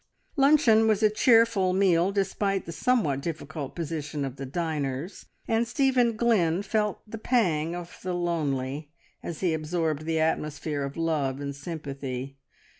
Luncheon 0.35 0.87
was 0.87 1.03
a 1.03 1.11
cheerful 1.11 1.73
meal 1.73 2.11
despite 2.11 2.65
the 2.65 2.71
somewhat 2.71 3.21
difficult 3.21 3.75
position 3.75 4.25
of 4.25 4.37
the 4.37 4.47
diners, 4.47 5.27
and 5.47 5.67
Stephen 5.67 6.15
Glynn 6.17 6.63
felt 6.63 7.07
the 7.07 7.19
pang 7.19 7.75
of 7.75 7.99
the 8.01 8.15
lonely 8.15 8.89
as 9.21 9.41
he 9.41 9.53
absorbed 9.53 10.05
the 10.05 10.19
atmosphere 10.19 10.81
of 10.83 10.97
love 10.97 11.39
and 11.39 11.55
sympathy. 11.55 12.39